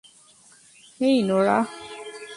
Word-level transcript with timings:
হেই, 0.99 1.17
Norah. 1.23 1.65